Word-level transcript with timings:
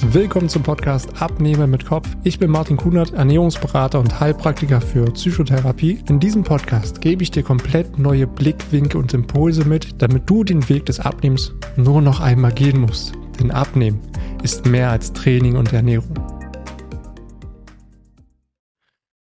Willkommen 0.00 0.48
zum 0.48 0.62
Podcast 0.62 1.20
Abnehmen 1.20 1.72
mit 1.72 1.84
Kopf. 1.84 2.08
Ich 2.22 2.38
bin 2.38 2.52
Martin 2.52 2.76
Kunert, 2.76 3.14
Ernährungsberater 3.14 3.98
und 3.98 4.20
Heilpraktiker 4.20 4.80
für 4.80 5.10
Psychotherapie. 5.10 5.98
In 6.08 6.20
diesem 6.20 6.44
Podcast 6.44 7.00
gebe 7.00 7.24
ich 7.24 7.32
dir 7.32 7.42
komplett 7.42 7.98
neue 7.98 8.28
Blickwinkel 8.28 9.00
und 9.00 9.12
Impulse 9.12 9.64
mit, 9.64 10.00
damit 10.00 10.30
du 10.30 10.44
den 10.44 10.68
Weg 10.68 10.86
des 10.86 11.00
Abnehmens 11.00 11.52
nur 11.76 12.00
noch 12.00 12.20
einmal 12.20 12.52
gehen 12.52 12.80
musst. 12.80 13.12
Denn 13.40 13.50
Abnehmen 13.50 14.00
ist 14.44 14.66
mehr 14.66 14.90
als 14.90 15.12
Training 15.12 15.56
und 15.56 15.72
Ernährung. 15.72 16.14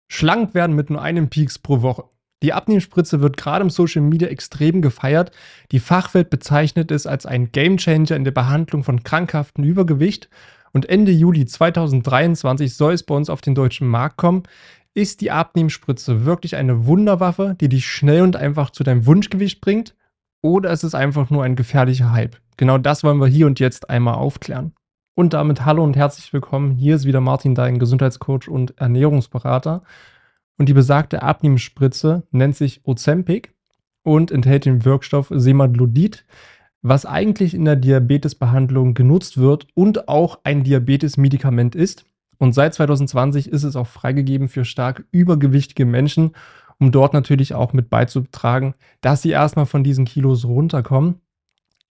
Schlank 0.08 0.54
werden 0.54 0.76
mit 0.76 0.92
nur 0.92 1.02
einem 1.02 1.30
Peaks 1.30 1.58
pro 1.58 1.82
Woche. 1.82 2.04
Die 2.44 2.54
Abnehmspritze 2.54 3.20
wird 3.20 3.36
gerade 3.36 3.64
im 3.64 3.72
Social 3.72 4.04
Media 4.04 4.28
extrem 4.28 4.84
gefeiert. 4.84 5.32
Die 5.72 5.80
Fachwelt 5.80 6.30
bezeichnet 6.30 6.92
es 6.92 7.08
als 7.08 7.26
ein 7.26 7.52
Gamechanger 7.52 8.16
in 8.16 8.24
der 8.24 8.32
Behandlung 8.32 8.84
von 8.84 9.02
krankhaftem 9.02 9.64
Übergewicht 9.64 10.30
und 10.78 10.88
Ende 10.88 11.12
Juli 11.12 11.48
2023 11.48 12.76
soll 12.76 12.94
es 12.94 13.02
bei 13.02 13.16
uns 13.16 13.32
auf 13.32 13.42
den 13.42 13.56
deutschen 13.56 13.88
Markt 13.88 14.18
kommen. 14.18 14.44
Ist 14.94 15.22
die 15.22 15.32
Abnehmspritze 15.32 16.24
wirklich 16.24 16.56
eine 16.56 16.86
Wunderwaffe, 16.86 17.56
die 17.60 17.68
dich 17.68 17.88
schnell 17.88 18.22
und 18.22 18.36
einfach 18.36 18.70
zu 18.70 18.84
deinem 18.84 19.08
Wunschgewicht 19.08 19.60
bringt? 19.60 19.96
Oder 20.44 20.70
ist 20.70 20.84
es 20.84 20.94
einfach 20.94 21.32
nur 21.32 21.44
ein 21.44 21.56
gefährlicher 21.56 22.12
Hype? 22.12 22.38
Genau 22.58 22.78
das 22.78 23.04
wollen 23.04 23.20
wir 23.20 23.26
hier 23.26 23.48
und 23.48 23.60
jetzt 23.60 23.90
einmal 23.90 24.14
aufklären. 24.14 24.74
Und 25.16 25.34
damit 25.34 25.66
hallo 25.66 25.84
und 25.84 25.96
herzlich 25.96 26.32
willkommen. 26.32 26.74
Hier 26.74 26.96
ist 26.96 27.06
wieder 27.06 27.22
Martin, 27.22 27.56
dein 27.56 27.80
Gesundheitscoach 27.80 28.48
und 28.48 28.80
Ernährungsberater. 28.80 29.82
Und 30.60 30.70
die 30.70 30.74
besagte 30.74 31.24
Abnehmspritze 31.24 32.22
nennt 32.30 32.56
sich 32.56 32.82
Ozempic 32.84 33.50
und 34.04 34.30
enthält 34.30 34.66
den 34.66 34.86
Wirkstoff 34.86 35.32
Semaglutid 35.34 36.24
was 36.82 37.06
eigentlich 37.06 37.54
in 37.54 37.66
der 37.66 37.76
Diabetesbehandlung 37.76 38.94
genutzt 38.94 39.38
wird 39.38 39.68
und 39.74 40.08
auch 40.08 40.40
ein 40.44 40.64
Diabetesmedikament 40.64 41.76
ist. 41.76 42.06
Und 42.38 42.54
seit 42.54 42.74
2020 42.74 43.50
ist 43.50 43.64
es 43.64 43.76
auch 43.76 43.88
freigegeben 43.88 44.48
für 44.48 44.64
stark 44.64 45.06
übergewichtige 45.12 45.86
Menschen, 45.86 46.32
um 46.80 46.92
dort 46.92 47.14
natürlich 47.14 47.56
auch 47.56 47.74
mit 47.74 47.90
beizutragen, 47.90 48.76
dass 49.02 49.22
sie 49.22 49.32
erstmal 49.32 49.66
von 49.66 49.84
diesen 49.84 50.06
Kilos 50.06 50.46
runterkommen. 50.46 51.16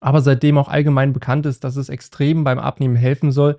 Aber 0.00 0.20
seitdem 0.20 0.58
auch 0.58 0.68
allgemein 0.68 1.12
bekannt 1.12 1.46
ist, 1.46 1.64
dass 1.64 1.76
es 1.76 1.88
extrem 1.88 2.44
beim 2.44 2.58
Abnehmen 2.58 2.96
helfen 2.96 3.32
soll, 3.32 3.56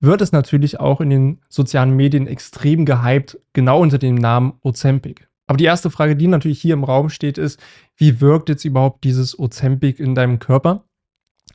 wird 0.00 0.22
es 0.22 0.32
natürlich 0.32 0.80
auch 0.80 1.00
in 1.02 1.10
den 1.10 1.40
sozialen 1.48 1.94
Medien 1.94 2.26
extrem 2.26 2.86
gehypt, 2.86 3.38
genau 3.52 3.80
unter 3.80 3.98
dem 3.98 4.14
Namen 4.14 4.54
Ozempic. 4.62 5.29
Aber 5.50 5.56
die 5.56 5.64
erste 5.64 5.90
Frage, 5.90 6.14
die 6.14 6.28
natürlich 6.28 6.62
hier 6.62 6.74
im 6.74 6.84
Raum 6.84 7.08
steht, 7.08 7.36
ist, 7.36 7.58
wie 7.96 8.20
wirkt 8.20 8.48
jetzt 8.48 8.64
überhaupt 8.64 9.02
dieses 9.02 9.36
Ozempic 9.36 10.00
in 10.00 10.14
deinem 10.14 10.38
Körper? 10.38 10.84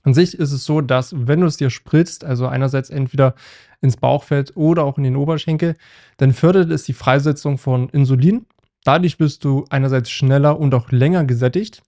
An 0.03 0.13
sich 0.13 0.37
ist 0.37 0.51
es 0.51 0.65
so, 0.65 0.81
dass 0.81 1.15
wenn 1.17 1.39
du 1.39 1.47
es 1.47 1.55
dir 1.55 1.69
spritzt, 1.69 2.25
also 2.25 2.45
einerseits 2.45 2.89
entweder 2.89 3.35
ins 3.79 3.95
Bauchfett 3.95 4.51
oder 4.57 4.83
auch 4.83 4.97
in 4.97 5.05
den 5.05 5.15
Oberschenkel, 5.15 5.77
dann 6.17 6.33
fördert 6.33 6.71
es 6.71 6.83
die 6.83 6.91
Freisetzung 6.91 7.57
von 7.57 7.87
Insulin. 7.87 8.47
Dadurch 8.83 9.17
bist 9.17 9.45
du 9.45 9.63
einerseits 9.69 10.09
schneller 10.09 10.59
und 10.59 10.73
auch 10.73 10.91
länger 10.91 11.23
gesättigt. 11.23 11.81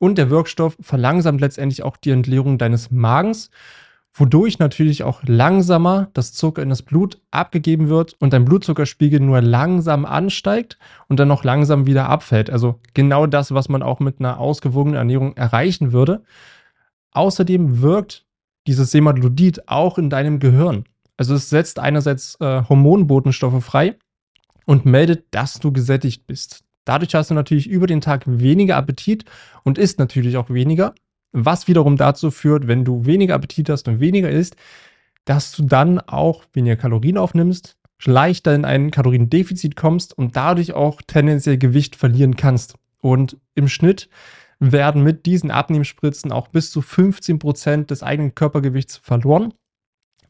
Und 0.00 0.18
der 0.18 0.30
Wirkstoff 0.30 0.76
verlangsamt 0.80 1.40
letztendlich 1.40 1.84
auch 1.84 1.96
die 1.96 2.10
Entleerung 2.10 2.58
deines 2.58 2.90
Magens 2.90 3.52
wodurch 4.14 4.60
natürlich 4.60 5.02
auch 5.02 5.22
langsamer 5.24 6.08
das 6.14 6.32
Zucker 6.32 6.62
in 6.62 6.68
das 6.68 6.82
Blut 6.82 7.20
abgegeben 7.32 7.88
wird 7.88 8.14
und 8.20 8.32
dein 8.32 8.44
Blutzuckerspiegel 8.44 9.18
nur 9.18 9.42
langsam 9.42 10.04
ansteigt 10.04 10.78
und 11.08 11.18
dann 11.18 11.28
noch 11.28 11.42
langsam 11.42 11.86
wieder 11.86 12.08
abfällt. 12.08 12.48
Also 12.48 12.80
genau 12.94 13.26
das, 13.26 13.52
was 13.52 13.68
man 13.68 13.82
auch 13.82 13.98
mit 13.98 14.20
einer 14.20 14.38
ausgewogenen 14.38 14.96
Ernährung 14.96 15.36
erreichen 15.36 15.92
würde. 15.92 16.22
Außerdem 17.10 17.82
wirkt 17.82 18.24
dieses 18.68 18.92
Semaglutid 18.92 19.68
auch 19.68 19.98
in 19.98 20.10
deinem 20.10 20.38
Gehirn. 20.38 20.84
Also 21.16 21.34
es 21.34 21.50
setzt 21.50 21.80
einerseits 21.80 22.36
äh, 22.40 22.62
Hormonbotenstoffe 22.68 23.64
frei 23.64 23.96
und 24.64 24.86
meldet, 24.86 25.26
dass 25.32 25.58
du 25.58 25.72
gesättigt 25.72 26.26
bist. 26.26 26.64
Dadurch 26.84 27.14
hast 27.14 27.30
du 27.30 27.34
natürlich 27.34 27.68
über 27.68 27.86
den 27.86 28.00
Tag 28.00 28.22
weniger 28.26 28.76
Appetit 28.76 29.24
und 29.64 29.78
isst 29.78 29.98
natürlich 29.98 30.36
auch 30.36 30.50
weniger 30.50 30.94
was 31.34 31.68
wiederum 31.68 31.96
dazu 31.96 32.30
führt, 32.30 32.68
wenn 32.68 32.84
du 32.84 33.04
weniger 33.04 33.34
Appetit 33.34 33.68
hast 33.68 33.88
und 33.88 34.00
weniger 34.00 34.30
isst, 34.30 34.56
dass 35.24 35.52
du 35.52 35.64
dann 35.64 35.98
auch 36.00 36.44
weniger 36.52 36.76
Kalorien 36.76 37.18
aufnimmst, 37.18 37.76
leichter 38.04 38.54
in 38.54 38.64
ein 38.64 38.90
Kaloriendefizit 38.90 39.76
kommst 39.76 40.16
und 40.16 40.36
dadurch 40.36 40.74
auch 40.74 41.02
tendenziell 41.06 41.58
Gewicht 41.58 41.96
verlieren 41.96 42.36
kannst. 42.36 42.76
Und 43.00 43.36
im 43.54 43.68
Schnitt 43.68 44.08
werden 44.60 45.02
mit 45.02 45.26
diesen 45.26 45.50
Abnehmspritzen 45.50 46.30
auch 46.32 46.48
bis 46.48 46.70
zu 46.70 46.80
15 46.80 47.38
Prozent 47.38 47.90
des 47.90 48.02
eigenen 48.02 48.34
Körpergewichts 48.34 48.98
verloren. 48.98 49.52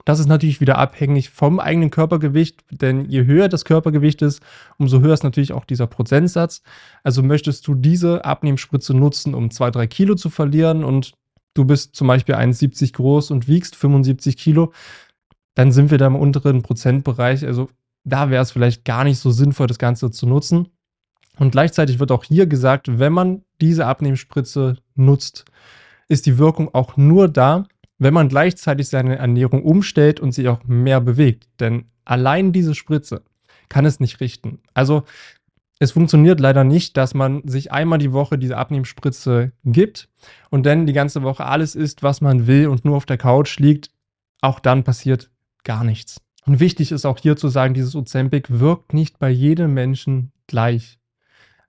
Das 0.04 0.18
ist 0.18 0.26
natürlich 0.26 0.60
wieder 0.60 0.78
abhängig 0.78 1.30
vom 1.30 1.58
eigenen 1.58 1.90
Körpergewicht, 1.90 2.62
denn 2.70 3.08
je 3.08 3.24
höher 3.24 3.48
das 3.48 3.64
Körpergewicht 3.64 4.20
ist, 4.20 4.42
umso 4.76 5.00
höher 5.00 5.14
ist 5.14 5.24
natürlich 5.24 5.52
auch 5.52 5.64
dieser 5.64 5.86
Prozentsatz. 5.86 6.62
Also 7.02 7.22
möchtest 7.22 7.66
du 7.66 7.74
diese 7.74 8.24
Abnehmspritze 8.24 8.94
nutzen, 8.94 9.34
um 9.34 9.48
2-3 9.48 9.86
Kilo 9.86 10.14
zu 10.14 10.28
verlieren 10.28 10.84
und 10.84 11.12
du 11.54 11.64
bist 11.64 11.96
zum 11.96 12.06
Beispiel 12.06 12.34
1,70 12.34 12.92
groß 12.92 13.30
und 13.30 13.48
wiegst 13.48 13.76
75 13.76 14.36
Kilo, 14.36 14.72
dann 15.54 15.72
sind 15.72 15.90
wir 15.90 15.98
da 15.98 16.06
im 16.06 16.16
unteren 16.16 16.62
Prozentbereich. 16.62 17.46
Also 17.46 17.70
da 18.04 18.28
wäre 18.28 18.42
es 18.42 18.52
vielleicht 18.52 18.84
gar 18.84 19.04
nicht 19.04 19.18
so 19.18 19.30
sinnvoll, 19.30 19.68
das 19.68 19.78
Ganze 19.78 20.10
zu 20.10 20.26
nutzen. 20.26 20.68
Und 21.38 21.52
gleichzeitig 21.52 21.98
wird 21.98 22.12
auch 22.12 22.24
hier 22.24 22.46
gesagt, 22.46 22.98
wenn 22.98 23.12
man 23.12 23.42
diese 23.60 23.86
Abnehmspritze 23.86 24.76
nutzt, 24.94 25.46
ist 26.08 26.26
die 26.26 26.38
Wirkung 26.38 26.72
auch 26.74 26.96
nur 26.96 27.28
da, 27.28 27.64
wenn 28.04 28.12
man 28.14 28.28
gleichzeitig 28.28 28.88
seine 28.88 29.16
Ernährung 29.16 29.62
umstellt 29.62 30.20
und 30.20 30.32
sich 30.32 30.46
auch 30.48 30.62
mehr 30.64 31.00
bewegt. 31.00 31.48
Denn 31.58 31.86
allein 32.04 32.52
diese 32.52 32.74
Spritze 32.74 33.22
kann 33.70 33.86
es 33.86 33.98
nicht 33.98 34.20
richten. 34.20 34.58
Also 34.74 35.04
es 35.78 35.92
funktioniert 35.92 36.38
leider 36.38 36.64
nicht, 36.64 36.98
dass 36.98 37.14
man 37.14 37.48
sich 37.48 37.72
einmal 37.72 37.98
die 37.98 38.12
Woche 38.12 38.36
diese 38.36 38.58
Abnehmspritze 38.58 39.52
gibt 39.64 40.10
und 40.50 40.66
dann 40.66 40.84
die 40.84 40.92
ganze 40.92 41.22
Woche 41.22 41.46
alles 41.46 41.74
isst, 41.74 42.02
was 42.02 42.20
man 42.20 42.46
will 42.46 42.68
und 42.68 42.84
nur 42.84 42.94
auf 42.96 43.06
der 43.06 43.16
Couch 43.16 43.58
liegt. 43.58 43.90
Auch 44.42 44.60
dann 44.60 44.84
passiert 44.84 45.30
gar 45.64 45.82
nichts. 45.82 46.20
Und 46.44 46.60
wichtig 46.60 46.92
ist 46.92 47.06
auch 47.06 47.18
hier 47.18 47.38
zu 47.38 47.48
sagen, 47.48 47.72
dieses 47.72 47.96
Ozempic 47.96 48.60
wirkt 48.60 48.92
nicht 48.92 49.18
bei 49.18 49.30
jedem 49.30 49.72
Menschen 49.72 50.30
gleich. 50.46 50.98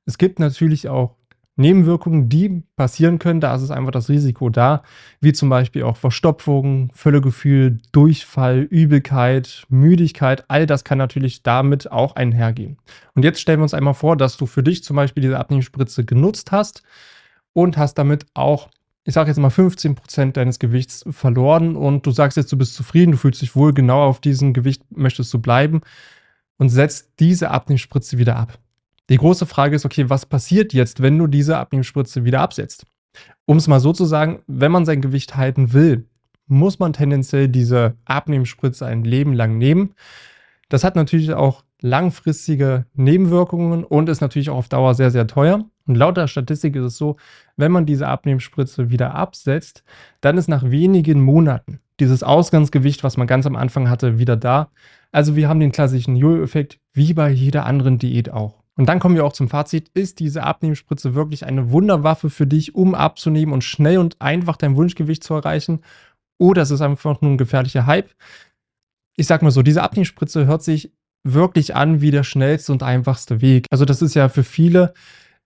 Es 0.05 0.17
gibt 0.17 0.39
natürlich 0.39 0.89
auch 0.89 1.15
Nebenwirkungen, 1.57 2.27
die 2.27 2.63
passieren 2.75 3.17
können, 3.17 3.39
da 3.39 3.55
ist 3.55 3.61
es 3.61 3.71
einfach 3.71 3.91
das 3.91 4.09
Risiko 4.09 4.49
da, 4.49 4.83
wie 5.21 5.31
zum 5.31 5.49
Beispiel 5.49 5.83
auch 5.83 5.95
Verstopfung, 5.95 6.91
Völlegefühl, 6.93 7.77
Durchfall, 7.93 8.61
Übelkeit, 8.61 9.65
Müdigkeit, 9.69 10.43
all 10.49 10.65
das 10.65 10.83
kann 10.83 10.97
natürlich 10.97 11.43
damit 11.43 11.91
auch 11.91 12.15
einhergehen. 12.17 12.77
Und 13.13 13.23
jetzt 13.23 13.39
stellen 13.39 13.59
wir 13.59 13.63
uns 13.63 13.73
einmal 13.73 13.93
vor, 13.93 14.17
dass 14.17 14.35
du 14.35 14.45
für 14.45 14.63
dich 14.63 14.83
zum 14.83 14.97
Beispiel 14.97 15.21
diese 15.21 15.39
Abnehmspritze 15.39 16.03
genutzt 16.03 16.51
hast 16.51 16.83
und 17.53 17.77
hast 17.77 17.93
damit 17.93 18.25
auch, 18.33 18.69
ich 19.05 19.13
sage 19.13 19.29
jetzt 19.29 19.37
mal 19.37 19.47
15% 19.47 20.33
deines 20.33 20.59
Gewichts 20.59 21.05
verloren 21.09 21.77
und 21.77 22.05
du 22.05 22.11
sagst 22.11 22.35
jetzt, 22.35 22.51
du 22.51 22.57
bist 22.57 22.75
zufrieden, 22.75 23.13
du 23.13 23.17
fühlst 23.17 23.41
dich 23.41 23.55
wohl, 23.55 23.73
genau 23.73 24.03
auf 24.03 24.19
diesem 24.19 24.53
Gewicht 24.53 24.83
möchtest 24.89 25.33
du 25.33 25.39
bleiben 25.39 25.81
und 26.57 26.67
setzt 26.67 27.13
diese 27.19 27.51
Abnehmspritze 27.51 28.17
wieder 28.17 28.35
ab. 28.35 28.59
Die 29.09 29.17
große 29.17 29.45
Frage 29.45 29.75
ist, 29.75 29.85
okay, 29.85 30.09
was 30.09 30.25
passiert 30.25 30.73
jetzt, 30.73 31.01
wenn 31.01 31.17
du 31.17 31.27
diese 31.27 31.57
Abnehmspritze 31.57 32.25
wieder 32.25 32.41
absetzt? 32.41 32.85
Um 33.45 33.57
es 33.57 33.67
mal 33.67 33.79
so 33.79 33.93
zu 33.93 34.05
sagen, 34.05 34.41
wenn 34.47 34.71
man 34.71 34.85
sein 34.85 35.01
Gewicht 35.01 35.35
halten 35.35 35.73
will, 35.73 36.07
muss 36.47 36.79
man 36.79 36.93
tendenziell 36.93 37.47
diese 37.47 37.95
Abnehmspritze 38.05 38.85
ein 38.85 39.03
Leben 39.03 39.33
lang 39.33 39.57
nehmen. 39.57 39.93
Das 40.69 40.83
hat 40.83 40.95
natürlich 40.95 41.33
auch 41.33 41.63
langfristige 41.81 42.85
Nebenwirkungen 42.93 43.83
und 43.83 44.09
ist 44.09 44.21
natürlich 44.21 44.49
auch 44.49 44.57
auf 44.57 44.69
Dauer 44.69 44.95
sehr, 44.95 45.11
sehr 45.11 45.27
teuer. 45.27 45.65
Und 45.85 45.95
laut 45.95 46.17
der 46.17 46.27
Statistik 46.27 46.75
ist 46.75 46.83
es 46.83 46.97
so, 46.97 47.17
wenn 47.57 47.71
man 47.71 47.85
diese 47.85 48.07
Abnehmspritze 48.07 48.89
wieder 48.89 49.13
absetzt, 49.13 49.83
dann 50.21 50.37
ist 50.37 50.47
nach 50.47 50.63
wenigen 50.71 51.21
Monaten 51.21 51.79
dieses 51.99 52.23
Ausgangsgewicht, 52.23 53.03
was 53.03 53.17
man 53.17 53.27
ganz 53.27 53.45
am 53.45 53.55
Anfang 53.55 53.89
hatte, 53.89 54.17
wieder 54.17 54.35
da. 54.35 54.69
Also 55.11 55.35
wir 55.35 55.47
haben 55.47 55.59
den 55.59 55.71
klassischen 55.71 56.15
Jojo-Effekt 56.15 56.79
wie 56.93 57.13
bei 57.13 57.29
jeder 57.29 57.65
anderen 57.65 57.99
Diät 57.99 58.31
auch. 58.31 58.64
Und 58.77 58.87
dann 58.87 58.99
kommen 58.99 59.15
wir 59.15 59.25
auch 59.25 59.33
zum 59.33 59.47
Fazit. 59.47 59.89
Ist 59.93 60.19
diese 60.19 60.43
Abnehmspritze 60.43 61.15
wirklich 61.15 61.45
eine 61.45 61.71
Wunderwaffe 61.71 62.29
für 62.29 62.45
dich, 62.45 62.75
um 62.75 62.93
abzunehmen 62.93 63.53
und 63.53 63.63
schnell 63.63 63.99
und 63.99 64.21
einfach 64.21 64.57
dein 64.57 64.75
Wunschgewicht 64.75 65.23
zu 65.23 65.33
erreichen? 65.33 65.79
Oder 66.37 66.63
ist 66.63 66.71
es 66.71 66.81
einfach 66.81 67.21
nur 67.21 67.31
ein 67.31 67.37
gefährlicher 67.37 67.85
Hype? 67.85 68.11
Ich 69.15 69.27
sag 69.27 69.41
mal 69.41 69.51
so, 69.51 69.61
diese 69.61 69.81
Abnehmspritze 69.81 70.45
hört 70.45 70.63
sich 70.63 70.91
wirklich 71.23 71.75
an 71.75 72.01
wie 72.01 72.11
der 72.11 72.23
schnellste 72.23 72.71
und 72.73 72.83
einfachste 72.83 73.41
Weg. 73.41 73.65
Also 73.71 73.85
das 73.85 74.01
ist 74.01 74.13
ja 74.13 74.27
für 74.27 74.43
viele 74.43 74.93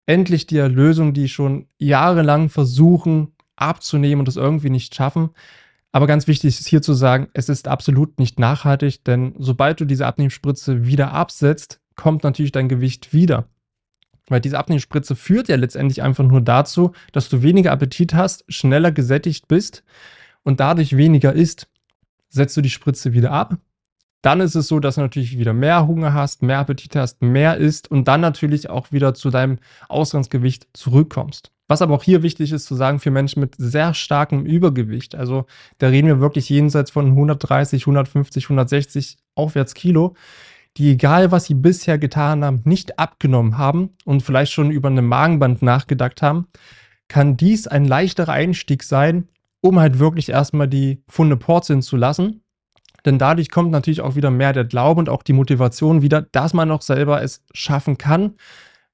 endlich 0.08 0.48
die 0.48 0.58
Lösung, 0.58 1.14
die 1.14 1.30
schon 1.30 1.68
jahrelang 1.78 2.50
versuchen 2.50 3.34
abzunehmen 3.56 4.22
und 4.22 4.28
es 4.28 4.38
irgendwie 4.38 4.70
nicht 4.72 4.96
schaffen. 4.96 5.30
Aber 5.92 6.08
ganz 6.08 6.28
wichtig 6.28 6.60
ist 6.60 6.68
hier 6.68 6.81
zu 6.81 6.94
sagen, 6.94 7.28
es 7.34 7.50
ist 7.50 7.68
absolut 7.68 8.20
nicht 8.20 8.40
nachhaltig, 8.40 9.04
denn 9.04 9.36
sobald 9.38 9.80
du 9.80 9.86
diese 9.86 10.06
Abnehmspritze 10.06 10.86
wieder 10.86 11.12
absetzt, 11.14 11.80
kommt 12.00 12.24
natürlich 12.24 12.54
dein 12.54 12.69
Gewicht 12.69 13.13
wieder. 13.13 13.50
Weil 14.30 14.40
diese 14.40 14.57
Abnehmspritze 14.57 15.18
führt 15.18 15.50
ja 15.50 15.57
letztendlich 15.57 16.01
einfach 16.01 16.24
nur 16.24 16.40
dazu, 16.40 16.94
dass 17.12 17.28
du 17.28 17.42
weniger 17.42 17.74
Appetit 17.74 18.13
hast, 18.13 18.46
schneller 18.48 18.94
gesättigt 18.94 19.50
bist 19.50 19.84
und 20.44 20.62
dadurch 20.62 20.96
weniger 20.96 21.34
isst. 21.34 21.68
setzt 22.30 22.56
du 22.56 22.62
die 22.62 22.69
Spritze 22.69 23.12
wieder 23.12 23.31
ab. 23.31 23.57
Dann 24.22 24.40
ist 24.40 24.56
es 24.56 24.68
so, 24.68 24.80
dass 24.80 24.96
du 24.96 25.01
natürlich 25.01 25.38
wieder 25.38 25.54
mehr 25.54 25.88
Hunger 25.88 26.13
hast, 26.13 26.42
mehr 26.42 26.60
Appetit 26.60 26.96
hast, 26.96 27.22
mehr 27.22 27.57
isst 27.57 27.92
und 27.92 28.07
dann 28.07 28.22
natürlich 28.22 28.69
auch 28.69 28.92
wieder 28.94 29.13
zu 29.13 29.30
deinem 29.30 29.57
Ausgangsgewicht 29.90 30.68
zurückkommst. 30.74 31.52
Was 31.68 31.81
aber 31.81 31.95
auch 31.95 32.04
hier 32.04 32.24
wichtig 32.24 32.52
ist 32.52 32.66
zu 32.66 32.75
sagen 32.75 33.00
für 33.00 33.12
Menschen 33.12 33.42
mit 33.42 33.56
sehr 33.57 33.94
starkem 33.94 34.45
Übergewicht, 34.45 35.16
also 35.16 35.45
da 35.80 35.88
reden 35.88 36.07
wir 36.07 36.19
wirklich 36.19 36.50
jenseits 36.50 36.92
von 36.92 37.07
130, 37.07 37.84
150, 37.84 38.45
160 38.45 39.18
aufwärts 39.36 39.74
Kilo, 39.74 40.16
die 40.80 40.92
egal 40.92 41.31
was 41.31 41.46
sie 41.46 41.54
bisher 41.54 41.98
getan 41.98 42.44
haben, 42.44 42.62
nicht 42.64 42.98
abgenommen 42.98 43.58
haben 43.58 43.92
und 44.06 44.24
vielleicht 44.24 44.54
schon 44.54 44.72
über 44.72 44.88
eine 44.88 45.02
Magenband 45.02 45.62
nachgedacht 45.62 46.22
haben, 46.22 46.48
kann 47.10 47.36
dies 47.36 47.68
ein 47.68 47.84
leichterer 47.84 48.31
Einstieg 48.31 48.84
sein, 48.84 49.28
um 49.62 49.80
halt 49.80 50.00
wirklich 50.00 50.30
erstmal 50.30 50.70
die 50.70 51.04
Funde 51.10 51.36
porzeln 51.36 51.81
zu 51.81 51.98
lassen. 51.98 52.44
Denn 53.06 53.18
dadurch 53.18 53.52
kommt 53.52 53.72
natürlich 53.72 54.02
auch 54.02 54.16
wieder 54.16 54.31
mehr 54.31 54.54
der 54.54 54.64
Glaube 54.64 55.00
und 55.00 55.10
auch 55.10 55.24
die 55.24 55.34
Motivation 55.34 56.02
wieder, 56.02 56.22
dass 56.22 56.54
man 56.54 56.72
auch 56.72 56.81
selber 56.81 57.22
es 57.22 57.44
schaffen 57.54 57.98
kann, 57.98 58.36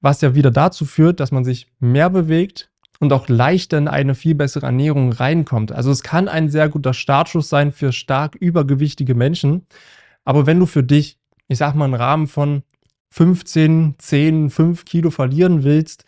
was 0.00 0.20
ja 0.20 0.34
wieder 0.34 0.50
dazu 0.50 0.84
führt, 0.84 1.20
dass 1.20 1.30
man 1.30 1.44
sich 1.44 1.68
mehr 1.78 2.10
bewegt 2.10 2.70
und 2.98 3.12
auch 3.12 3.28
leichter 3.28 3.78
in 3.78 3.88
eine 3.88 4.14
viel 4.14 4.34
bessere 4.34 4.66
Ernährung 4.66 5.12
reinkommt. 5.12 5.70
Also 5.70 5.90
es 5.92 6.02
kann 6.02 6.28
ein 6.28 6.48
sehr 6.48 6.68
guter 6.68 6.94
Startschuss 6.94 7.48
sein 7.48 7.70
für 7.70 7.92
stark 7.92 8.34
übergewichtige 8.34 9.14
Menschen. 9.14 9.66
Aber 10.24 10.46
wenn 10.46 10.58
du 10.58 10.66
für 10.66 10.82
dich, 10.82 11.18
ich 11.48 11.58
sag 11.58 11.74
mal, 11.74 11.84
einen 11.86 11.94
Rahmen 11.94 12.26
von 12.26 12.62
15, 13.10 13.94
10, 13.98 14.50
5 14.50 14.84
Kilo 14.84 15.10
verlieren 15.10 15.64
willst, 15.64 16.04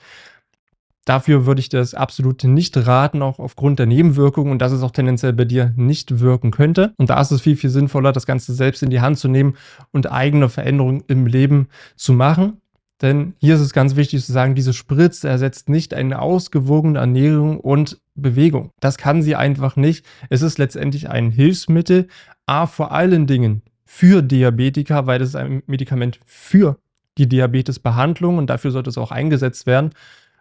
Dafür 1.08 1.46
würde 1.46 1.60
ich 1.60 1.70
das 1.70 1.94
absolut 1.94 2.44
nicht 2.44 2.76
raten, 2.76 3.22
auch 3.22 3.38
aufgrund 3.38 3.78
der 3.78 3.86
Nebenwirkungen 3.86 4.52
und 4.52 4.60
dass 4.60 4.72
es 4.72 4.82
auch 4.82 4.90
tendenziell 4.90 5.32
bei 5.32 5.46
dir 5.46 5.72
nicht 5.74 6.20
wirken 6.20 6.50
könnte. 6.50 6.92
Und 6.98 7.08
da 7.08 7.18
ist 7.18 7.30
es 7.30 7.40
viel, 7.40 7.56
viel 7.56 7.70
sinnvoller, 7.70 8.12
das 8.12 8.26
Ganze 8.26 8.52
selbst 8.52 8.82
in 8.82 8.90
die 8.90 9.00
Hand 9.00 9.18
zu 9.18 9.26
nehmen 9.26 9.56
und 9.90 10.12
eigene 10.12 10.50
Veränderungen 10.50 11.02
im 11.08 11.24
Leben 11.24 11.68
zu 11.96 12.12
machen. 12.12 12.60
Denn 13.00 13.32
hier 13.38 13.54
ist 13.54 13.62
es 13.62 13.72
ganz 13.72 13.96
wichtig 13.96 14.22
zu 14.22 14.32
sagen, 14.32 14.54
diese 14.54 14.74
Spritze 14.74 15.30
ersetzt 15.30 15.70
nicht 15.70 15.94
eine 15.94 16.20
ausgewogene 16.20 16.98
Ernährung 16.98 17.58
und 17.58 18.02
Bewegung. 18.14 18.72
Das 18.78 18.98
kann 18.98 19.22
sie 19.22 19.34
einfach 19.34 19.76
nicht. 19.76 20.04
Es 20.28 20.42
ist 20.42 20.58
letztendlich 20.58 21.08
ein 21.08 21.30
Hilfsmittel, 21.30 22.08
a 22.44 22.66
vor 22.66 22.92
allen 22.92 23.26
Dingen 23.26 23.62
für 23.90 24.20
Diabetiker, 24.20 25.06
weil 25.06 25.22
es 25.22 25.34
ein 25.34 25.62
Medikament 25.66 26.20
für 26.26 26.76
die 27.16 27.26
Diabetesbehandlung 27.26 28.36
und 28.36 28.48
dafür 28.48 28.70
sollte 28.70 28.90
es 28.90 28.98
auch 28.98 29.10
eingesetzt 29.10 29.66
werden 29.66 29.92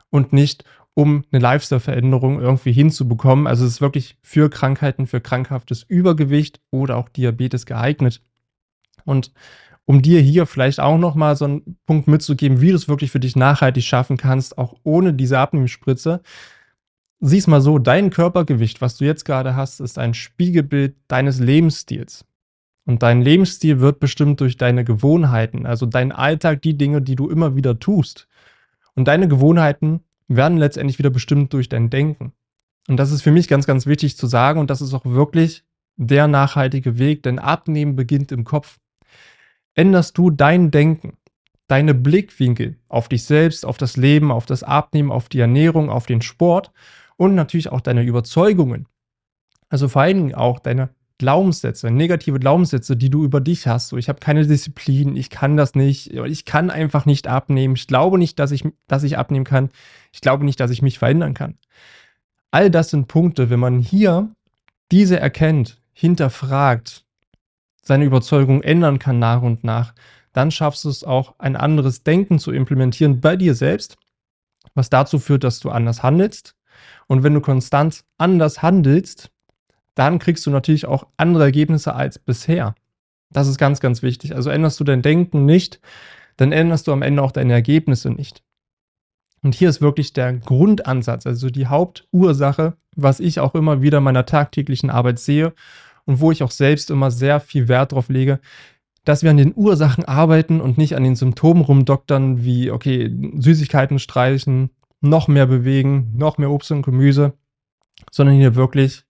und 0.10 0.34
nicht 0.34 0.66
um 0.94 1.24
eine 1.32 1.42
Lifestyle-Veränderung 1.42 2.42
irgendwie 2.42 2.74
hinzubekommen. 2.74 3.48
Also 3.48 3.66
es 3.66 3.76
ist 3.76 3.82
wirklich 3.82 4.18
für 4.22 4.50
Krankheiten, 4.50 5.08
für 5.08 5.22
krankhaftes 5.22 5.84
Übergewicht 5.84 6.60
oder 6.72 6.98
auch 6.98 7.08
Diabetes 7.08 7.66
geeignet. 7.66 8.22
Und 9.06 9.32
um 9.86 10.02
dir 10.02 10.20
hier 10.20 10.46
vielleicht 10.46 10.82
auch 10.82 10.98
nochmal 10.98 11.38
so 11.38 11.46
einen 11.46 11.78
Punkt 11.86 12.10
mitzugeben, 12.10 12.60
wie 12.60 12.72
du 12.72 12.76
es 12.76 12.90
wirklich 12.90 13.12
für 13.12 13.22
dich 13.22 13.38
nachhaltig 13.38 13.86
schaffen 13.86 14.18
kannst, 14.18 14.58
auch 14.58 14.76
ohne 14.84 15.14
diese 15.14 15.40
Abnehmspritze. 15.40 16.22
Sieh's 17.22 17.48
mal 17.48 17.62
so, 17.62 17.80
dein 17.80 18.10
Körpergewicht, 18.10 18.82
was 18.82 18.98
du 18.98 19.06
jetzt 19.06 19.24
gerade 19.24 19.56
hast, 19.56 19.80
ist 19.80 19.98
ein 19.98 20.14
Spiegelbild 20.14 20.98
deines 21.08 21.40
Lebensstils. 21.40 22.26
Und 22.88 23.04
dein 23.04 23.22
Lebensstil 23.22 23.81
wird 23.81 24.00
bestimmt 24.00 24.39
durch 24.39 24.56
deine 24.56 24.86
Gewohnheiten, 24.86 25.66
also 25.66 25.86
dein 25.86 26.13
Alltag, 26.13 26.62
die 26.62 26.78
Dinge, 26.78 27.01
die 27.01 27.18
du 27.18 27.30
immer 27.30 27.57
wieder 27.57 27.80
tust. 27.80 28.30
Und 28.95 29.10
deine 29.10 29.28
Gewohnheiten 29.28 30.00
werden 30.30 30.57
letztendlich 30.57 30.98
wieder 30.98 31.10
bestimmt 31.10 31.51
durch 31.51 31.68
dein 31.68 31.89
Denken. 31.89 32.31
Und 32.88 32.95
das 32.95 33.12
ist 33.12 33.24
für 33.24 33.31
mich 33.31 33.50
ganz, 33.50 33.68
ganz 33.68 33.88
wichtig 33.88 34.16
zu 34.16 34.25
sagen 34.25 34.62
und 34.62 34.69
das 34.69 34.80
ist 34.80 34.94
auch 34.94 35.04
wirklich 35.04 35.66
der 35.98 36.30
nachhaltige 36.30 36.98
Weg, 36.98 37.24
denn 37.24 37.39
Abnehmen 37.39 37.98
beginnt 37.98 38.31
im 38.31 38.45
Kopf. 38.45 38.80
Änderst 39.75 40.18
du 40.18 40.30
dein 40.31 40.72
Denken, 40.72 41.18
deine 41.68 41.94
Blickwinkel 41.94 42.78
auf 42.88 43.10
dich 43.10 43.25
selbst, 43.25 43.66
auf 43.66 43.78
das 43.78 43.98
Leben, 43.98 44.31
auf 44.31 44.45
das 44.45 44.63
Abnehmen, 44.63 45.12
auf 45.12 45.28
die 45.28 45.42
Ernährung, 45.42 45.89
auf 45.89 46.06
den 46.06 46.22
Sport 46.22 46.72
und 47.18 47.36
natürlich 47.36 47.69
auch 47.69 47.81
deine 47.81 48.04
Überzeugungen. 48.04 48.88
Also 49.68 49.89
vor 49.89 50.04
allen 50.04 50.18
Dingen 50.18 50.36
auch 50.36 50.60
deine 50.60 50.88
Glaubenssätze, 51.18 51.90
negative 51.90 52.40
Glaubenssätze, 52.40 52.96
die 52.96 53.10
du 53.10 53.24
über 53.24 53.42
dich 53.42 53.68
hast. 53.68 53.90
So, 53.90 53.98
ich 53.98 54.08
habe 54.10 54.19
keine 54.19 54.46
Disziplin, 54.46 55.16
ich 55.16 55.30
kann 55.30 55.58
das 55.58 55.74
nicht, 55.74 56.14
ich 56.14 56.46
kann 56.46 56.69
einfach 56.69 57.06
nicht 57.06 57.28
abnehmen. 57.28 57.75
Ich 57.75 57.88
glaube 57.88 58.18
nicht, 58.19 58.38
dass 58.40 58.52
ich, 58.52 58.64
dass 58.88 59.04
ich 59.04 59.18
abnehmen 59.18 59.46
kann. 59.46 59.69
Ich 60.14 60.22
glaube 60.22 60.46
nicht, 60.46 60.60
dass 60.60 60.72
ich 60.72 60.81
mich 60.81 61.00
verändern 61.00 61.34
kann. 61.34 61.58
All 62.52 62.69
das 62.69 62.92
sind 62.92 63.08
Punkte, 63.08 63.50
wenn 63.50 63.60
man 63.60 63.80
hier 63.80 64.30
diese 64.92 65.19
erkennt, 65.19 65.81
hinterfragt, 65.94 67.06
seine 67.81 68.06
Überzeugung 68.06 68.62
ändern 68.62 69.00
kann 69.00 69.18
nach 69.20 69.42
und 69.42 69.63
nach, 69.63 69.94
dann 70.34 70.52
schaffst 70.52 70.86
du 70.86 70.90
es 70.90 71.04
auch, 71.04 71.36
ein 71.40 71.56
anderes 71.56 72.04
Denken 72.04 72.38
zu 72.38 72.52
implementieren 72.52 73.22
bei 73.22 73.36
dir 73.36 73.56
selbst, 73.56 73.98
was 74.75 74.90
dazu 74.90 75.18
führt, 75.18 75.44
dass 75.44 75.60
du 75.60 75.72
anders 75.72 76.04
handelst. 76.04 76.56
Und 77.08 77.24
wenn 77.24 77.34
du 77.34 77.42
konstant 77.42 78.04
anders 78.18 78.62
handelst, 78.62 79.31
dann 79.98 80.20
kriegst 80.20 80.46
du 80.46 80.52
natürlich 80.52 80.86
auch 80.86 81.08
andere 81.18 81.46
Ergebnisse 81.46 81.96
als 81.96 82.20
bisher. 82.20 82.76
Das 83.32 83.48
ist 83.48 83.58
ganz, 83.58 83.80
ganz 83.80 84.04
wichtig. 84.04 84.36
Also 84.36 84.52
änderst 84.52 84.80
du 84.80 84.84
dein 84.84 85.02
Denken 85.02 85.46
nicht, 85.46 85.82
dann 86.38 86.52
änderst 86.52 86.88
du 86.88 86.94
am 86.94 87.02
Ende 87.02 87.24
auch 87.24 87.32
deine 87.32 87.54
Ergebnisse 87.54 88.12
nicht. 88.12 88.44
Und 89.42 89.56
hier 89.56 89.70
ist 89.70 89.82
wirklich 89.82 90.14
der 90.14 90.34
Grundansatz, 90.34 91.26
also 91.26 91.50
die 91.50 91.68
Hauptursache, 91.68 92.78
was 92.96 93.20
ich 93.20 93.40
auch 93.40 93.56
immer 93.56 93.82
wieder 93.82 93.98
in 93.98 94.04
meiner 94.04 94.26
tagtäglichen 94.26 94.92
Arbeit 94.92 95.20
sehe 95.20 95.54
und 96.06 96.20
wo 96.20 96.32
ich 96.32 96.44
auch 96.44 96.52
selbst 96.52 96.92
immer 96.92 97.10
sehr 97.10 97.40
viel 97.40 97.68
Wert 97.68 97.92
drauf 97.92 98.10
lege, 98.10 98.40
dass 99.04 99.24
wir 99.24 99.32
an 99.32 99.38
den 99.38 99.54
Ursachen 99.56 100.06
arbeiten 100.06 100.62
und 100.62 100.78
nicht 100.78 100.96
an 100.96 101.04
den 101.04 101.16
Symptomen 101.16 101.64
rumdoktern, 101.64 102.44
wie, 102.44 102.70
okay, 102.70 103.12
Süßigkeiten 103.36 104.00
streichen, 104.00 104.70
noch 105.02 105.28
mehr 105.28 105.48
bewegen, 105.48 106.14
noch 106.16 106.38
mehr 106.38 106.52
Obst 106.52 106.72
und 106.72 106.84
Gemüse, 106.84 107.34
sondern 108.12 108.36
hier 108.36 108.56
wirklich 108.56 109.06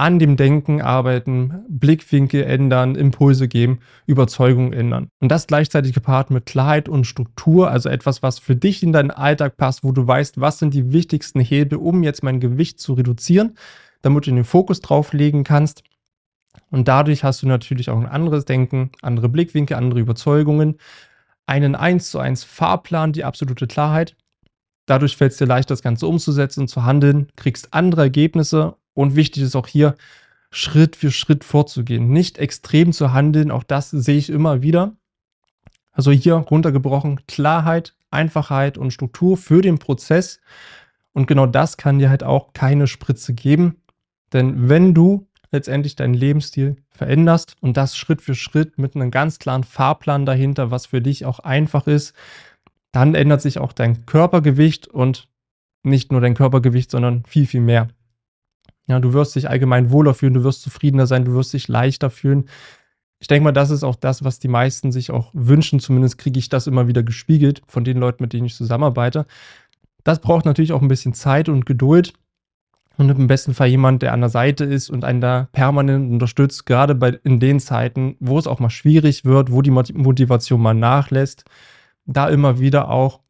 an 0.00 0.18
dem 0.18 0.38
Denken 0.38 0.80
arbeiten, 0.80 1.62
Blickwinkel 1.68 2.42
ändern, 2.44 2.94
Impulse 2.94 3.48
geben, 3.48 3.80
Überzeugung 4.06 4.72
ändern. 4.72 5.10
Und 5.20 5.28
das 5.28 5.46
gleichzeitig 5.46 5.92
gepaart 5.92 6.30
mit 6.30 6.46
Klarheit 6.46 6.88
und 6.88 7.04
Struktur, 7.04 7.70
also 7.70 7.90
etwas, 7.90 8.22
was 8.22 8.38
für 8.38 8.56
dich 8.56 8.82
in 8.82 8.92
deinen 8.92 9.10
Alltag 9.10 9.58
passt, 9.58 9.84
wo 9.84 9.92
du 9.92 10.06
weißt, 10.06 10.40
was 10.40 10.58
sind 10.58 10.72
die 10.72 10.94
wichtigsten 10.94 11.38
Hebel, 11.38 11.76
um 11.76 12.02
jetzt 12.02 12.22
mein 12.22 12.40
Gewicht 12.40 12.80
zu 12.80 12.94
reduzieren, 12.94 13.58
damit 14.00 14.26
du 14.26 14.30
den 14.30 14.44
Fokus 14.44 14.80
drauf 14.80 15.12
legen 15.12 15.44
kannst. 15.44 15.82
Und 16.70 16.88
dadurch 16.88 17.22
hast 17.22 17.42
du 17.42 17.46
natürlich 17.46 17.90
auch 17.90 17.98
ein 17.98 18.06
anderes 18.06 18.46
Denken, 18.46 18.92
andere 19.02 19.28
Blickwinkel, 19.28 19.76
andere 19.76 20.00
Überzeugungen, 20.00 20.78
einen 21.44 21.74
1 21.74 22.10
zu 22.10 22.18
1 22.18 22.44
Fahrplan, 22.44 23.12
die 23.12 23.24
absolute 23.24 23.66
Klarheit. 23.66 24.16
Dadurch 24.86 25.18
fällt 25.18 25.32
es 25.32 25.38
dir 25.38 25.46
leicht, 25.46 25.70
das 25.70 25.82
Ganze 25.82 26.06
umzusetzen, 26.06 26.68
zu 26.68 26.86
handeln, 26.86 27.28
kriegst 27.36 27.74
andere 27.74 28.00
Ergebnisse 28.00 28.76
und 29.00 29.16
wichtig 29.16 29.42
ist 29.42 29.56
auch 29.56 29.66
hier, 29.66 29.96
Schritt 30.50 30.94
für 30.94 31.10
Schritt 31.10 31.42
vorzugehen, 31.42 32.10
nicht 32.10 32.36
extrem 32.36 32.92
zu 32.92 33.12
handeln. 33.12 33.50
Auch 33.50 33.62
das 33.62 33.90
sehe 33.90 34.18
ich 34.18 34.28
immer 34.28 34.62
wieder. 34.62 34.96
Also 35.92 36.10
hier 36.10 36.34
runtergebrochen, 36.34 37.26
Klarheit, 37.26 37.94
Einfachheit 38.10 38.76
und 38.76 38.92
Struktur 38.92 39.36
für 39.36 39.62
den 39.62 39.78
Prozess. 39.78 40.40
Und 41.12 41.26
genau 41.26 41.46
das 41.46 41.76
kann 41.76 41.98
dir 41.98 42.10
halt 42.10 42.24
auch 42.24 42.52
keine 42.52 42.86
Spritze 42.86 43.32
geben. 43.32 43.76
Denn 44.32 44.68
wenn 44.68 44.92
du 44.92 45.26
letztendlich 45.50 45.96
deinen 45.96 46.14
Lebensstil 46.14 46.76
veränderst 46.90 47.56
und 47.60 47.76
das 47.76 47.96
Schritt 47.96 48.20
für 48.20 48.34
Schritt 48.34 48.78
mit 48.78 48.94
einem 48.94 49.10
ganz 49.10 49.38
klaren 49.38 49.64
Fahrplan 49.64 50.26
dahinter, 50.26 50.70
was 50.70 50.86
für 50.86 51.00
dich 51.00 51.24
auch 51.24 51.38
einfach 51.38 51.86
ist, 51.86 52.14
dann 52.92 53.14
ändert 53.14 53.40
sich 53.40 53.58
auch 53.58 53.72
dein 53.72 54.04
Körpergewicht 54.04 54.88
und 54.88 55.28
nicht 55.82 56.12
nur 56.12 56.20
dein 56.20 56.34
Körpergewicht, 56.34 56.90
sondern 56.90 57.24
viel, 57.24 57.46
viel 57.46 57.62
mehr. 57.62 57.88
Ja, 58.86 58.98
du 58.98 59.12
wirst 59.12 59.36
dich 59.36 59.48
allgemein 59.48 59.90
wohler 59.90 60.14
fühlen, 60.14 60.34
du 60.34 60.44
wirst 60.44 60.62
zufriedener 60.62 61.06
sein, 61.06 61.24
du 61.24 61.34
wirst 61.34 61.52
dich 61.52 61.68
leichter 61.68 62.10
fühlen. 62.10 62.48
Ich 63.20 63.28
denke 63.28 63.44
mal, 63.44 63.52
das 63.52 63.70
ist 63.70 63.84
auch 63.84 63.96
das, 63.96 64.24
was 64.24 64.38
die 64.38 64.48
meisten 64.48 64.92
sich 64.92 65.10
auch 65.10 65.30
wünschen. 65.34 65.78
Zumindest 65.78 66.18
kriege 66.18 66.38
ich 66.38 66.48
das 66.48 66.66
immer 66.66 66.88
wieder 66.88 67.02
gespiegelt 67.02 67.62
von 67.68 67.84
den 67.84 67.98
Leuten, 67.98 68.22
mit 68.22 68.32
denen 68.32 68.46
ich 68.46 68.56
zusammenarbeite. 68.56 69.26
Das 70.04 70.20
braucht 70.20 70.46
natürlich 70.46 70.72
auch 70.72 70.82
ein 70.82 70.88
bisschen 70.88 71.12
Zeit 71.12 71.48
und 71.48 71.66
Geduld. 71.66 72.14
Und 72.96 73.08
im 73.10 73.28
besten 73.28 73.54
Fall 73.54 73.68
jemand, 73.68 74.02
der 74.02 74.12
an 74.12 74.20
der 74.20 74.28
Seite 74.28 74.64
ist 74.64 74.90
und 74.90 75.04
einen 75.04 75.20
da 75.20 75.48
permanent 75.52 76.10
unterstützt, 76.10 76.66
gerade 76.66 76.94
bei, 76.94 77.18
in 77.24 77.40
den 77.40 77.60
Zeiten, 77.60 78.16
wo 78.20 78.38
es 78.38 78.46
auch 78.46 78.58
mal 78.58 78.68
schwierig 78.70 79.24
wird, 79.24 79.52
wo 79.52 79.62
die 79.62 79.70
Motivation 79.70 80.60
mal 80.60 80.74
nachlässt, 80.74 81.44
da 82.04 82.28
immer 82.28 82.58
wieder 82.58 82.90
auch 82.90 83.20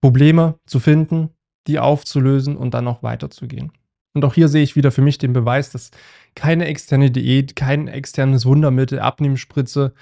Probleme 0.00 0.58
zu 0.66 0.80
finden, 0.80 1.30
die 1.66 1.78
aufzulösen 1.78 2.56
und 2.56 2.74
dann 2.74 2.88
auch 2.88 3.02
weiterzugehen. 3.02 3.72
Und 4.14 4.24
auch 4.24 4.34
hier 4.34 4.48
sehe 4.48 4.62
ich 4.62 4.76
wieder 4.76 4.92
für 4.92 5.02
mich 5.02 5.18
den 5.18 5.32
Beweis, 5.32 5.70
dass 5.70 5.90
keine 6.34 6.66
externe 6.66 7.10
Diät, 7.10 7.56
kein 7.56 7.88
externes 7.88 8.44
Wundermittel, 8.44 9.00
Abnehmspritze 9.00 9.94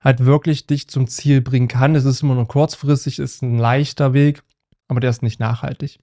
halt 0.00 0.24
wirklich 0.24 0.66
dich 0.66 0.88
zum 0.88 1.06
Ziel 1.06 1.40
bringen 1.40 1.68
kann. 1.68 1.94
Es 1.94 2.04
ist 2.04 2.22
immer 2.22 2.34
nur 2.34 2.48
kurzfristig, 2.48 3.18
ist 3.18 3.42
ein 3.42 3.58
leichter 3.58 4.12
Weg, 4.12 4.42
aber 4.88 5.00
der 5.00 5.10
ist 5.10 5.22
nicht 5.22 5.40
nachhaltig. 5.40 5.98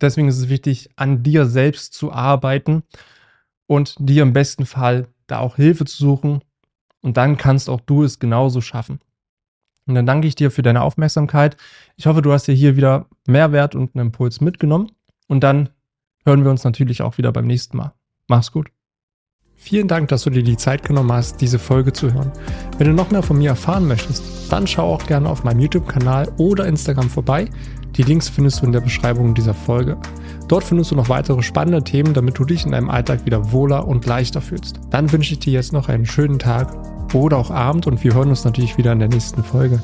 Deswegen 0.00 0.28
ist 0.28 0.38
es 0.38 0.48
wichtig, 0.48 0.90
an 0.96 1.22
dir 1.22 1.46
selbst 1.46 1.94
zu 1.94 2.12
arbeiten 2.12 2.82
und 3.66 3.94
dir 3.98 4.22
im 4.22 4.32
besten 4.32 4.66
Fall 4.66 5.08
da 5.26 5.38
auch 5.38 5.56
Hilfe 5.56 5.84
zu 5.84 5.96
suchen. 5.96 6.42
Und 7.00 7.16
dann 7.16 7.36
kannst 7.36 7.68
auch 7.68 7.80
du 7.80 8.02
es 8.02 8.18
genauso 8.18 8.60
schaffen. 8.60 9.00
Und 9.86 9.94
dann 9.94 10.06
danke 10.06 10.28
ich 10.28 10.34
dir 10.34 10.50
für 10.50 10.62
deine 10.62 10.82
Aufmerksamkeit. 10.82 11.56
Ich 11.96 12.06
hoffe, 12.06 12.22
du 12.22 12.32
hast 12.32 12.46
dir 12.46 12.54
hier 12.54 12.76
wieder 12.76 13.06
Mehrwert 13.26 13.74
und 13.74 13.94
einen 13.94 14.06
Impuls 14.06 14.40
mitgenommen. 14.40 14.92
Und 15.26 15.40
dann 15.40 15.70
hören 16.24 16.44
wir 16.44 16.50
uns 16.50 16.64
natürlich 16.64 17.02
auch 17.02 17.18
wieder 17.18 17.32
beim 17.32 17.46
nächsten 17.46 17.76
Mal. 17.76 17.92
Mach's 18.28 18.52
gut. 18.52 18.68
Vielen 19.64 19.86
Dank, 19.86 20.08
dass 20.08 20.24
du 20.24 20.30
dir 20.30 20.42
die 20.42 20.56
Zeit 20.56 20.82
genommen 20.82 21.12
hast, 21.12 21.40
diese 21.40 21.60
Folge 21.60 21.92
zu 21.92 22.12
hören. 22.12 22.32
Wenn 22.78 22.88
du 22.88 22.92
noch 22.92 23.12
mehr 23.12 23.22
von 23.22 23.38
mir 23.38 23.50
erfahren 23.50 23.86
möchtest, 23.86 24.24
dann 24.50 24.66
schau 24.66 24.92
auch 24.92 25.06
gerne 25.06 25.28
auf 25.28 25.44
meinem 25.44 25.60
YouTube-Kanal 25.60 26.32
oder 26.36 26.66
Instagram 26.66 27.08
vorbei. 27.08 27.48
Die 27.96 28.02
Links 28.02 28.28
findest 28.28 28.60
du 28.60 28.66
in 28.66 28.72
der 28.72 28.80
Beschreibung 28.80 29.34
dieser 29.34 29.54
Folge. 29.54 29.98
Dort 30.48 30.64
findest 30.64 30.90
du 30.90 30.96
noch 30.96 31.08
weitere 31.08 31.42
spannende 31.42 31.84
Themen, 31.84 32.12
damit 32.12 32.38
du 32.38 32.44
dich 32.44 32.64
in 32.64 32.72
deinem 32.72 32.90
Alltag 32.90 33.24
wieder 33.24 33.52
wohler 33.52 33.86
und 33.86 34.04
leichter 34.04 34.40
fühlst. 34.40 34.80
Dann 34.90 35.12
wünsche 35.12 35.34
ich 35.34 35.38
dir 35.38 35.52
jetzt 35.52 35.72
noch 35.72 35.88
einen 35.88 36.06
schönen 36.06 36.40
Tag 36.40 36.74
oder 37.14 37.36
auch 37.36 37.50
Abend 37.50 37.86
und 37.86 38.02
wir 38.02 38.14
hören 38.14 38.30
uns 38.30 38.44
natürlich 38.44 38.78
wieder 38.78 38.92
in 38.92 38.98
der 38.98 39.08
nächsten 39.08 39.44
Folge. 39.44 39.80